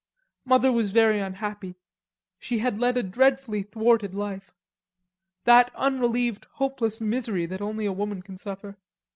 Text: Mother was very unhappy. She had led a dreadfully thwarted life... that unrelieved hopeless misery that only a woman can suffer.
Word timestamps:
Mother 0.45 0.71
was 0.71 0.91
very 0.93 1.19
unhappy. 1.19 1.75
She 2.39 2.57
had 2.57 2.79
led 2.79 2.97
a 2.97 3.03
dreadfully 3.03 3.61
thwarted 3.61 4.15
life... 4.15 4.51
that 5.43 5.69
unrelieved 5.75 6.45
hopeless 6.53 6.99
misery 6.99 7.45
that 7.45 7.61
only 7.61 7.85
a 7.85 7.93
woman 7.93 8.23
can 8.23 8.39
suffer. 8.39 8.77